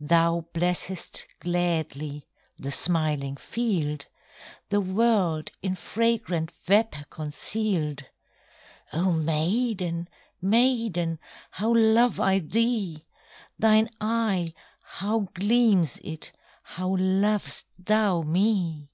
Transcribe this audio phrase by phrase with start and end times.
[0.00, 4.06] Thou blessest gladly The smiling field,
[4.70, 8.06] The world in fragrant Vapour conceal'd.
[8.92, 10.08] Oh maiden,
[10.42, 11.20] maiden,
[11.52, 13.06] How love I thee!
[13.56, 14.52] Thine eye,
[14.82, 16.32] how gleams it!
[16.64, 18.90] How lov'st thou me!